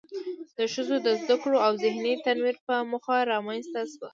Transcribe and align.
د 0.57 0.59
ښځو 0.73 0.95
د 1.05 1.07
زده 1.21 1.35
کړو 1.41 1.57
او 1.65 1.71
ذهني 1.83 2.13
تنوير 2.25 2.57
په 2.67 2.75
موخه 2.91 3.17
رامنځ 3.31 3.63
ته 3.73 3.81
شوه. 3.91 4.07